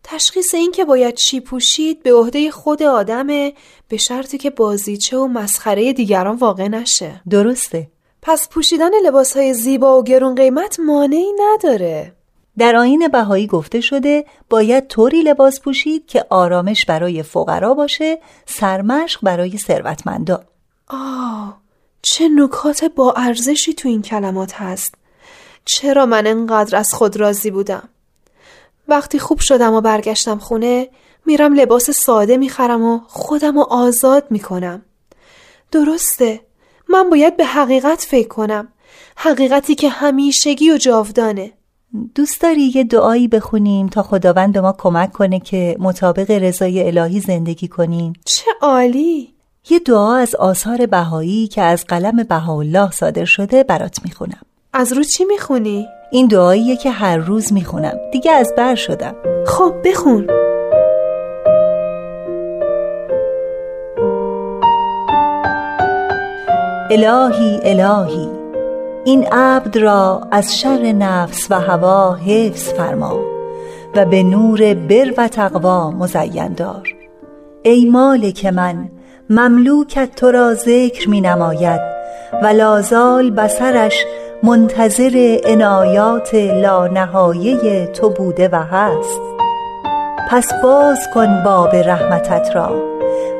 تشخیص 0.03 0.53
این 0.53 0.71
که 0.71 0.85
باید 0.85 1.15
چی 1.15 1.39
پوشید 1.39 2.03
به 2.03 2.13
عهده 2.13 2.51
خود 2.51 2.83
آدمه 2.83 3.53
به 3.87 3.97
شرطی 3.97 4.37
که 4.37 4.49
بازیچه 4.49 5.17
و 5.17 5.27
مسخره 5.27 5.93
دیگران 5.93 6.35
واقع 6.35 6.67
نشه. 6.67 7.21
درسته. 7.29 7.87
پس 8.21 8.49
پوشیدن 8.49 8.91
لباس 9.05 9.37
های 9.37 9.53
زیبا 9.53 9.99
و 9.99 10.03
گرون 10.03 10.35
قیمت 10.35 10.79
مانعی 10.79 11.31
نداره. 11.39 12.13
در 12.57 12.75
آین 12.75 13.07
بهایی 13.07 13.47
گفته 13.47 13.81
شده 13.81 14.25
باید 14.49 14.87
طوری 14.87 15.21
لباس 15.21 15.61
پوشید 15.61 16.07
که 16.07 16.25
آرامش 16.29 16.85
برای 16.85 17.23
فقرا 17.23 17.73
باشه 17.73 18.19
سرمشق 18.45 19.19
برای 19.23 19.57
ثروتمندا. 19.57 20.43
آه 20.87 21.61
چه 22.01 22.29
نکات 22.29 22.85
با 22.85 23.13
ارزشی 23.13 23.73
تو 23.73 23.89
این 23.89 24.01
کلمات 24.01 24.53
هست. 24.53 24.95
چرا 25.65 26.05
من 26.05 26.27
انقدر 26.27 26.77
از 26.77 26.93
خود 26.93 27.17
راضی 27.17 27.51
بودم؟ 27.51 27.89
وقتی 28.87 29.19
خوب 29.19 29.39
شدم 29.39 29.73
و 29.73 29.81
برگشتم 29.81 30.37
خونه 30.37 30.89
میرم 31.25 31.53
لباس 31.53 31.89
ساده 31.89 32.37
می‌خرم 32.37 32.83
و 32.83 32.99
خودم 33.07 33.55
رو 33.55 33.67
آزاد 33.69 34.27
می‌کنم. 34.29 34.81
درسته 35.71 36.41
من 36.89 37.09
باید 37.09 37.37
به 37.37 37.45
حقیقت 37.45 38.01
فکر 38.01 38.27
کنم. 38.27 38.67
حقیقتی 39.15 39.75
که 39.75 39.89
همیشگی 39.89 40.71
و 40.71 40.77
جاودانه. 40.77 41.51
دوست 42.15 42.41
داری 42.41 42.71
یه 42.75 42.83
دعایی 42.83 43.27
بخونیم 43.27 43.87
تا 43.87 44.03
خداوند 44.03 44.53
به 44.53 44.61
ما 44.61 44.75
کمک 44.77 45.11
کنه 45.11 45.39
که 45.39 45.75
مطابق 45.79 46.31
رضای 46.31 46.87
الهی 46.87 47.19
زندگی 47.19 47.67
کنیم؟ 47.67 48.13
چه 48.25 48.51
عالی! 48.61 49.33
یه 49.69 49.79
دعا 49.79 50.15
از 50.15 50.35
آثار 50.35 50.85
بهایی 50.85 51.47
که 51.47 51.61
از 51.61 51.85
قلم 51.85 52.23
بهاءالله 52.23 52.91
صادر 52.91 53.25
شده 53.25 53.63
برات 53.63 53.99
می‌خونم. 54.05 54.41
از 54.73 54.93
رو 54.93 55.03
چی 55.03 55.25
می‌خونی؟ 55.25 55.87
این 56.11 56.27
دعاییه 56.27 56.75
که 56.75 56.91
هر 56.91 57.17
روز 57.17 57.53
می‌خونم. 57.53 57.97
دیگه 58.11 58.31
از 58.31 58.53
بر 58.57 58.75
شدم. 58.75 59.15
خب 59.47 59.73
بخون. 59.85 60.27
الهی 66.91 67.59
الهی. 67.63 68.32
این 69.05 69.27
عبد 69.31 69.77
را 69.77 70.21
از 70.31 70.59
شر 70.59 70.91
نفس 70.91 71.47
و 71.51 71.59
هوا 71.59 72.13
حفظ 72.15 72.73
فرما 72.73 73.19
و 73.95 74.05
به 74.05 74.23
نور 74.23 74.73
بر 74.73 75.13
و 75.17 75.27
تقوا 75.27 75.91
مزین 75.91 76.53
دار. 76.53 76.95
ای 77.63 77.85
مالک 77.85 78.45
من 78.45 78.89
مملوکت 79.29 80.15
تو 80.15 80.31
را 80.31 80.53
ذکر 80.53 81.09
می 81.09 81.21
نماید 81.21 81.81
و 82.43 82.47
لازال 82.47 83.31
بسرش 83.31 84.05
منتظر 84.43 85.39
عنایات 85.45 86.35
لانهایه 86.35 87.85
تو 87.85 88.09
بوده 88.09 88.47
و 88.47 88.55
هست. 88.55 89.21
پس 90.29 90.53
باز 90.63 91.09
کن 91.13 91.43
باب 91.43 91.75
رحمتت 91.75 92.55
را 92.55 92.75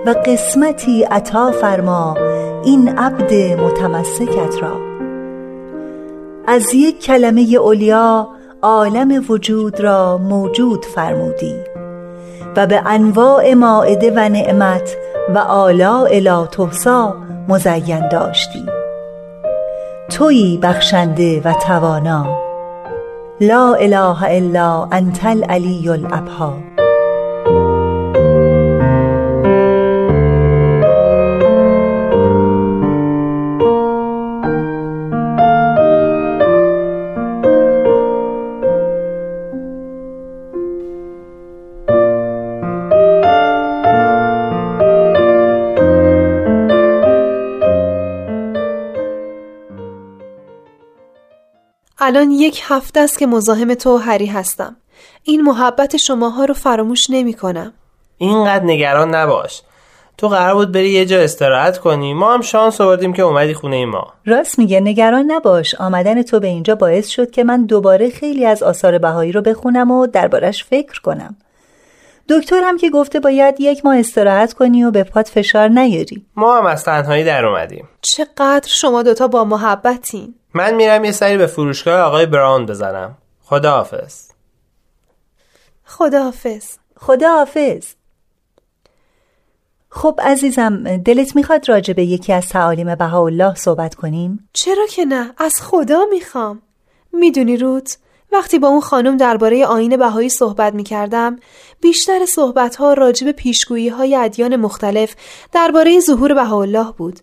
و 0.05 0.15
قسمتی 0.25 1.03
عطا 1.03 1.51
فرما 1.51 2.17
این 2.63 2.97
عبد 2.97 3.33
متمسکت 3.33 4.61
را. 4.61 4.92
از 6.47 6.73
یک 6.73 6.99
کلمه 6.99 7.41
اولیا 7.41 8.27
عالم 8.61 9.25
وجود 9.29 9.79
را 9.79 10.17
موجود 10.17 10.85
فرمودی 10.85 11.55
و 12.57 12.67
به 12.67 12.81
انواع 12.85 13.53
ماعده 13.53 14.11
و 14.15 14.29
نعمت 14.29 14.95
و 15.35 15.37
آلاء 15.37 16.19
لا 16.19 16.45
تحصا 16.45 17.15
مزین 17.49 18.09
داشتی. 18.09 18.65
تویی 20.09 20.57
بخشنده 20.57 21.41
و 21.45 21.53
توانا. 21.53 22.25
لا 23.41 23.73
اله 23.73 24.23
الا 24.23 24.87
انت 24.91 25.25
العلی 25.25 25.89
الابها 25.89 26.53
الان 52.13 52.31
یک 52.31 52.61
هفته 52.63 52.99
است 52.99 53.19
که 53.19 53.27
مزاحم 53.27 53.73
تو 53.73 53.95
و 53.95 53.97
هری 53.97 54.25
هستم. 54.25 54.75
این 55.23 55.41
محبت 55.41 55.97
شماها 55.97 56.45
رو 56.45 56.53
فراموش 56.53 57.09
نمی 57.09 57.33
کنم. 57.33 57.73
اینقدر 58.17 58.65
نگران 58.65 59.15
نباش. 59.15 59.61
تو 60.17 60.27
قرار 60.27 60.55
بود 60.55 60.71
بری 60.71 60.89
یه 60.89 61.05
جا 61.05 61.19
استراحت 61.19 61.77
کنی. 61.77 62.13
ما 62.13 62.33
هم 62.33 62.41
شانس 62.41 62.81
آوردیم 62.81 63.13
که 63.13 63.21
اومدی 63.21 63.53
خونه 63.53 63.85
ما. 63.85 64.13
راست 64.25 64.59
میگه 64.59 64.79
نگران 64.79 65.31
نباش. 65.31 65.75
آمدن 65.75 66.21
تو 66.21 66.39
به 66.39 66.47
اینجا 66.47 66.75
باعث 66.75 67.07
شد 67.07 67.31
که 67.31 67.43
من 67.43 67.65
دوباره 67.65 68.09
خیلی 68.09 68.45
از 68.45 68.63
آثار 68.63 68.97
بهایی 68.97 69.31
رو 69.31 69.41
بخونم 69.41 69.91
و 69.91 70.07
دربارش 70.07 70.63
فکر 70.63 71.01
کنم. 71.01 71.35
دکتر 72.29 72.61
هم 72.63 72.77
که 72.77 72.89
گفته 72.89 73.19
باید 73.19 73.55
یک 73.59 73.85
ماه 73.85 73.97
استراحت 73.97 74.53
کنی 74.53 74.83
و 74.83 74.91
به 74.91 75.03
پات 75.03 75.29
فشار 75.29 75.67
نیاری. 75.67 76.25
ما 76.35 76.57
هم 76.57 76.65
از 76.65 76.83
تنهایی 76.83 77.23
در 77.23 77.45
اومدیم. 77.45 77.89
چقدر 78.01 78.67
شما 78.67 79.03
دوتا 79.03 79.27
با 79.27 79.43
محبتین. 79.43 80.35
من 80.53 80.73
میرم 80.73 81.05
یه 81.05 81.11
سری 81.11 81.37
به 81.37 81.47
فروشگاه 81.47 81.99
آقای 81.99 82.25
براون 82.25 82.65
بزنم. 82.65 83.17
خداحافظ. 83.43 84.29
خداحافظ. 85.85 86.65
خداحافظ. 86.97 87.85
خب 89.89 90.19
عزیزم 90.23 90.97
دلت 90.97 91.35
می‌خواد 91.35 91.69
راجع 91.69 91.93
به 91.93 92.05
یکی 92.05 92.33
از 92.33 92.49
تعالیم 92.49 92.95
بهاءالله 92.95 93.55
صحبت 93.55 93.95
کنیم؟ 93.95 94.49
چرا 94.53 94.85
که 94.89 95.05
نه 95.05 95.33
از 95.37 95.53
خدا 95.61 96.05
می‌خوام. 96.11 96.61
می‌دونی 97.13 97.57
روت 97.57 97.97
وقتی 98.33 98.59
با 98.59 98.67
اون 98.67 98.81
خانم 98.81 99.17
درباره 99.17 99.65
آین 99.65 99.97
بهایی 99.97 100.29
صحبت 100.29 100.73
می‌کردم 100.73 101.39
بیشتر 101.81 102.25
صحبت 102.25 102.75
ها 102.75 102.93
راجع 102.93 103.25
به 103.25 103.31
پیشگویی 103.31 103.89
های 103.89 104.15
ادیان 104.15 104.55
مختلف 104.55 105.15
درباره 105.51 105.99
ظهور 105.99 106.33
بهاءالله 106.33 106.91
بود. 106.97 107.19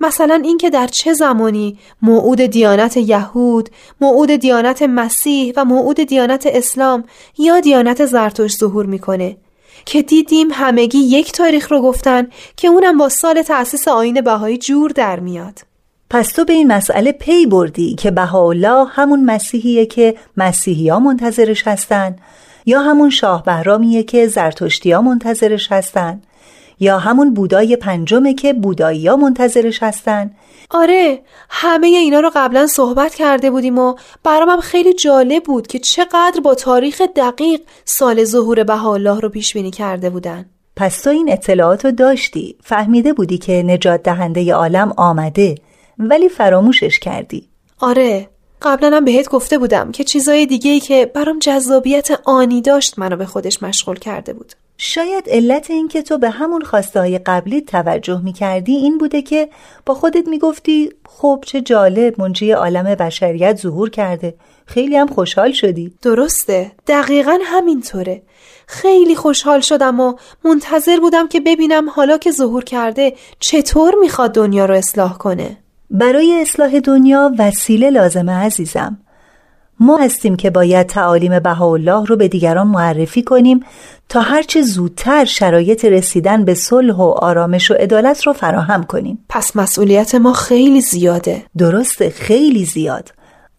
مثلا 0.00 0.40
اینکه 0.44 0.70
در 0.70 0.86
چه 0.86 1.12
زمانی 1.12 1.78
موعود 2.02 2.40
دیانت 2.40 2.96
یهود، 2.96 3.68
موعود 4.00 4.30
دیانت 4.30 4.82
مسیح 4.82 5.52
و 5.56 5.64
موعود 5.64 6.00
دیانت 6.00 6.46
اسلام 6.46 7.04
یا 7.38 7.60
دیانت 7.60 8.06
زرتشت 8.06 8.58
ظهور 8.58 8.86
می‌کنه. 8.86 9.36
که 9.86 10.02
دیدیم 10.02 10.48
همگی 10.52 10.98
یک 10.98 11.32
تاریخ 11.32 11.72
رو 11.72 11.82
گفتن 11.82 12.28
که 12.56 12.68
اونم 12.68 12.98
با 12.98 13.08
سال 13.08 13.42
تأسیس 13.42 13.88
آین 13.88 14.20
بهایی 14.20 14.58
جور 14.58 14.90
در 14.90 15.20
میاد. 15.20 15.67
پس 16.10 16.28
تو 16.28 16.44
به 16.44 16.52
این 16.52 16.72
مسئله 16.72 17.12
پی 17.12 17.46
بردی 17.46 17.94
که 17.94 18.10
بهاءالله 18.10 18.86
همون 18.90 19.24
مسیحیه 19.24 19.86
که 19.86 20.14
مسیحی 20.36 20.88
ها 20.88 20.98
منتظرش 20.98 21.68
هستن 21.68 22.16
یا 22.66 22.80
همون 22.80 23.10
شاه 23.10 23.44
بهرامیه 23.44 24.02
که 24.02 24.26
زرتشتی 24.26 24.92
ها 24.92 25.02
منتظرش 25.02 25.72
هستن 25.72 26.22
یا 26.80 26.98
همون 26.98 27.34
بودای 27.34 27.76
پنجمه 27.76 28.34
که 28.34 28.52
بودایی 28.52 29.08
ها 29.08 29.16
منتظرش 29.16 29.82
هستن. 29.82 30.30
آره 30.70 31.20
همه 31.50 31.86
اینا 31.86 32.20
رو 32.20 32.30
قبلا 32.34 32.66
صحبت 32.66 33.14
کرده 33.14 33.50
بودیم 33.50 33.78
و 33.78 33.94
برام 34.24 34.48
هم 34.48 34.60
خیلی 34.60 34.92
جالب 34.92 35.42
بود 35.42 35.66
که 35.66 35.78
چقدر 35.78 36.40
با 36.44 36.54
تاریخ 36.54 37.02
دقیق 37.16 37.60
سال 37.84 38.24
ظهور 38.24 38.64
بهاءالله 38.64 39.20
رو 39.20 39.28
پیش 39.28 39.54
بینی 39.54 39.70
کرده 39.70 40.10
بودن. 40.10 40.46
پس 40.76 41.02
تو 41.02 41.10
این 41.10 41.32
اطلاعات 41.32 41.84
رو 41.84 41.90
داشتی 41.90 42.56
فهمیده 42.62 43.12
بودی 43.12 43.38
که 43.38 43.62
نجات 43.62 44.02
دهنده 44.02 44.54
عالم 44.54 44.92
آمده. 44.96 45.54
ولی 45.98 46.28
فراموشش 46.28 46.98
کردی. 46.98 47.48
آره 47.80 48.28
قبلا 48.62 48.96
هم 48.96 49.04
بهت 49.04 49.28
گفته 49.28 49.58
بودم 49.58 49.92
که 49.92 50.04
چیزای 50.04 50.46
دیگه 50.46 50.70
ای 50.70 50.80
که 50.80 51.06
برام 51.14 51.38
جذابیت 51.38 52.08
آنی 52.24 52.62
داشت 52.62 52.98
منو 52.98 53.16
به 53.16 53.26
خودش 53.26 53.62
مشغول 53.62 53.98
کرده 53.98 54.32
بود. 54.32 54.52
شاید 54.78 55.24
علت 55.28 55.70
این 55.70 55.88
که 55.88 56.02
تو 56.02 56.18
به 56.18 56.30
همون 56.30 56.62
خواسته 56.62 57.00
های 57.00 57.18
قبلی 57.18 57.60
توجه 57.60 58.20
می 58.24 58.32
کردی 58.32 58.72
این 58.72 58.98
بوده 58.98 59.22
که 59.22 59.48
با 59.86 59.94
خودت 59.94 60.28
می 60.28 60.38
گفتی 60.38 60.90
خب 61.08 61.44
چه 61.46 61.60
جالب 61.60 62.20
منجی 62.20 62.50
عالم 62.50 62.84
بشریت 62.84 63.56
ظهور 63.56 63.90
کرده 63.90 64.34
خیلی 64.66 64.96
هم 64.96 65.06
خوشحال 65.06 65.52
شدی. 65.52 65.92
درسته 66.02 66.72
دقیقا 66.86 67.38
همینطوره. 67.44 68.22
خیلی 68.66 69.16
خوشحال 69.16 69.60
شدم 69.60 70.00
و 70.00 70.14
منتظر 70.44 71.00
بودم 71.00 71.28
که 71.28 71.40
ببینم 71.40 71.90
حالا 71.90 72.18
که 72.18 72.30
ظهور 72.30 72.64
کرده 72.64 73.14
چطور 73.40 73.94
می‌خواد 74.00 74.34
دنیا 74.34 74.66
رو 74.66 74.74
اصلاح 74.74 75.18
کنه. 75.18 75.56
برای 75.90 76.40
اصلاح 76.40 76.80
دنیا 76.80 77.32
وسیله 77.38 77.90
لازمه 77.90 78.32
عزیزم. 78.32 78.98
ما 79.80 79.96
هستیم 79.96 80.36
که 80.36 80.50
باید 80.50 80.86
تعالیم 80.86 81.38
بهاءالله 81.38 82.06
رو 82.06 82.16
به 82.16 82.28
دیگران 82.28 82.66
معرفی 82.66 83.22
کنیم 83.22 83.60
تا 84.08 84.20
هرچه 84.20 84.62
زودتر 84.62 85.24
شرایط 85.24 85.84
رسیدن 85.84 86.44
به 86.44 86.54
صلح 86.54 86.94
و 86.94 87.02
آرامش 87.02 87.70
و 87.70 87.74
عدالت 87.74 88.26
رو 88.26 88.32
فراهم 88.32 88.84
کنیم. 88.84 89.24
پس 89.28 89.56
مسئولیت 89.56 90.14
ما 90.14 90.32
خیلی 90.32 90.80
زیاده. 90.80 91.42
درسته 91.58 92.10
خیلی 92.10 92.64
زیاد. 92.64 93.12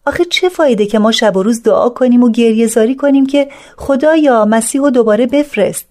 آخه 0.06 0.24
چه 0.24 0.48
فایده 0.48 0.86
که 0.86 0.98
ما 0.98 1.12
شب 1.12 1.36
و 1.36 1.42
روز 1.42 1.62
دعا 1.62 1.88
کنیم 1.88 2.22
و 2.22 2.30
گریه 2.30 2.66
زاری 2.66 2.94
کنیم 2.94 3.26
که 3.26 3.48
خدا 3.76 4.16
یا 4.16 4.44
مسیح 4.44 4.80
رو 4.80 4.90
دوباره 4.90 5.26
بفرست؟ 5.26 5.86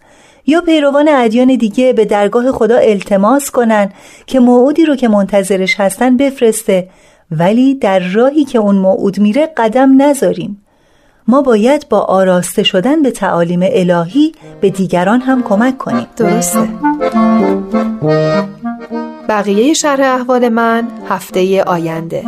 یا 0.50 0.62
پیروان 0.62 1.08
ادیان 1.10 1.56
دیگه 1.56 1.94
به 1.94 2.06
درگاه 2.06 2.52
خدا 2.52 2.78
التماس 2.78 3.52
کنن 3.52 3.90
که 4.26 4.40
موعودی 4.40 4.86
رو 4.86 4.96
که 4.96 5.08
منتظرش 5.08 5.80
هستن 5.80 6.18
بفرسته. 6.18 6.90
ولی 7.32 7.76
در 7.76 8.00
راهی 8.00 8.46
که 8.46 8.60
اون 8.60 8.76
موعود 8.76 9.20
میره 9.20 9.50
قدم 9.58 10.02
نذاریم. 10.02 10.62
ما 11.28 11.42
باید 11.42 11.90
با 11.90 12.00
آراسته 12.00 12.64
شدن 12.64 13.02
به 13.02 13.12
تعالیم 13.12 13.60
الهی 13.64 14.32
به 14.62 14.70
دیگران 14.70 15.22
هم 15.22 15.44
کمک 15.44 15.78
کنیم. 15.78 16.08
درسته. 16.18 16.68
بقیه 19.30 19.74
شرح 19.74 20.16
احوال 20.16 20.50
من 20.50 20.88
هفته 21.10 21.64
آینده. 21.64 22.24